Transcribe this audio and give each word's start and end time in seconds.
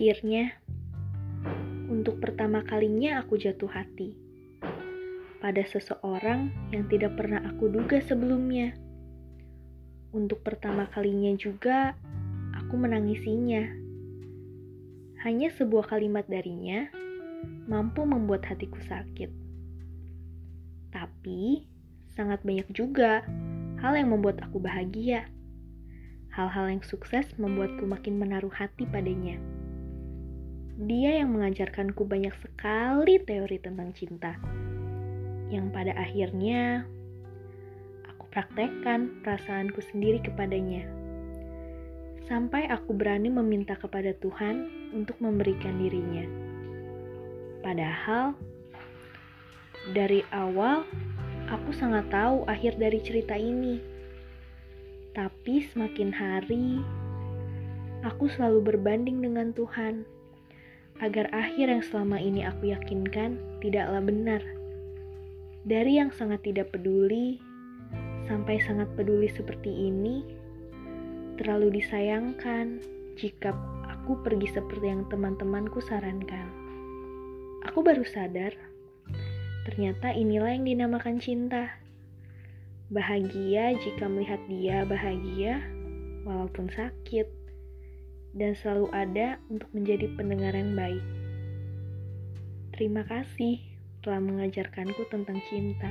Akhirnya, 0.00 0.56
untuk 1.92 2.24
pertama 2.24 2.64
kalinya 2.64 3.20
aku 3.20 3.36
jatuh 3.36 3.68
hati 3.68 4.16
pada 5.44 5.60
seseorang 5.68 6.48
yang 6.72 6.88
tidak 6.88 7.20
pernah 7.20 7.44
aku 7.44 7.68
duga 7.68 8.00
sebelumnya. 8.00 8.72
Untuk 10.16 10.40
pertama 10.40 10.88
kalinya 10.88 11.36
juga, 11.36 11.92
aku 12.56 12.80
menangisinya. 12.80 13.60
Hanya 15.20 15.52
sebuah 15.60 15.92
kalimat 15.92 16.24
darinya 16.32 16.88
mampu 17.68 18.00
membuat 18.08 18.48
hatiku 18.48 18.80
sakit. 18.80 19.28
Tapi, 20.96 21.68
sangat 22.16 22.40
banyak 22.40 22.72
juga 22.72 23.20
hal 23.84 24.00
yang 24.00 24.16
membuat 24.16 24.40
aku 24.48 24.64
bahagia. 24.64 25.28
Hal-hal 26.32 26.72
yang 26.72 26.80
sukses 26.88 27.28
membuatku 27.36 27.84
makin 27.84 28.16
menaruh 28.16 28.56
hati 28.56 28.88
padanya. 28.88 29.59
Dia 30.80 31.20
yang 31.20 31.36
mengajarkanku 31.36 32.08
banyak 32.08 32.32
sekali 32.40 33.20
teori 33.20 33.60
tentang 33.60 33.92
cinta. 33.92 34.40
Yang 35.52 35.76
pada 35.76 35.92
akhirnya 35.92 36.88
aku 38.08 38.24
praktekkan 38.32 39.20
perasaanku 39.20 39.76
sendiri 39.92 40.24
kepadanya. 40.24 40.88
Sampai 42.24 42.64
aku 42.72 42.96
berani 42.96 43.28
meminta 43.28 43.76
kepada 43.76 44.16
Tuhan 44.24 44.72
untuk 44.96 45.20
memberikan 45.20 45.76
dirinya. 45.76 46.24
Padahal 47.60 48.32
dari 49.92 50.24
awal 50.32 50.88
aku 51.52 51.76
sangat 51.76 52.08
tahu 52.08 52.48
akhir 52.48 52.80
dari 52.80 53.04
cerita 53.04 53.36
ini. 53.36 53.84
Tapi 55.12 55.60
semakin 55.76 56.08
hari 56.08 56.80
aku 58.00 58.32
selalu 58.32 58.64
berbanding 58.64 59.20
dengan 59.20 59.52
Tuhan 59.52 60.19
agar 61.00 61.32
akhir 61.32 61.72
yang 61.72 61.80
selama 61.80 62.20
ini 62.20 62.44
aku 62.44 62.76
yakinkan 62.76 63.40
tidaklah 63.64 64.04
benar. 64.04 64.44
Dari 65.64 65.96
yang 65.96 66.12
sangat 66.12 66.44
tidak 66.44 66.72
peduli 66.72 67.40
sampai 68.28 68.60
sangat 68.62 68.86
peduli 68.94 69.26
seperti 69.32 69.90
ini, 69.90 70.22
terlalu 71.40 71.80
disayangkan 71.80 72.84
jika 73.16 73.56
aku 73.88 74.20
pergi 74.20 74.48
seperti 74.52 74.86
yang 74.92 75.08
teman-temanku 75.08 75.80
sarankan. 75.80 76.46
Aku 77.68 77.80
baru 77.84 78.04
sadar, 78.04 78.52
ternyata 79.68 80.12
inilah 80.12 80.52
yang 80.52 80.64
dinamakan 80.68 81.20
cinta. 81.20 81.80
Bahagia 82.92 83.76
jika 83.80 84.08
melihat 84.08 84.40
dia 84.48 84.84
bahagia, 84.84 85.60
walaupun 86.24 86.68
sakit 86.72 87.28
dan 88.34 88.54
selalu 88.54 88.86
ada 88.94 89.38
untuk 89.50 89.66
menjadi 89.74 90.06
pendengar 90.14 90.54
yang 90.54 90.74
baik. 90.78 91.02
Terima 92.76 93.02
kasih 93.04 93.60
telah 94.00 94.22
mengajarkanku 94.22 95.04
tentang 95.12 95.42
cinta. 95.50 95.90